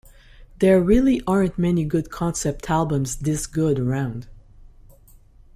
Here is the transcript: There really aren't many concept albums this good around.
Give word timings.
There 0.57 0.81
really 0.81 1.21
aren't 1.27 1.59
many 1.59 1.87
concept 1.87 2.71
albums 2.71 3.17
this 3.17 3.45
good 3.45 3.77
around. 3.77 4.27